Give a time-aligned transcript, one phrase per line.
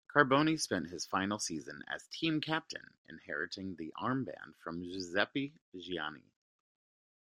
[0.11, 6.31] Carboni spent his final season as team captain, inheriting the armband from Giuseppe Giannini.